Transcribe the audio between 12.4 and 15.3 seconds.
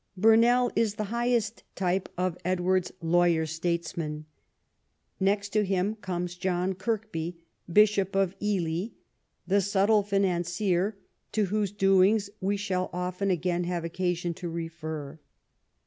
shall often again have occasion to refer.